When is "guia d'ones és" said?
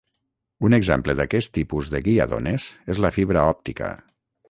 2.09-3.05